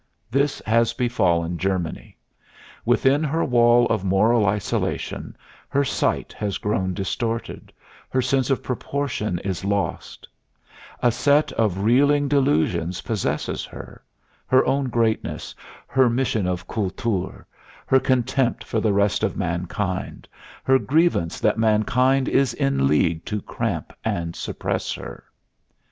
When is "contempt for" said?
17.99-18.79